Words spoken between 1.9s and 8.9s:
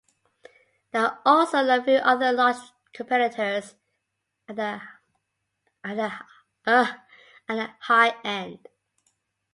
other large competitors at the high-end.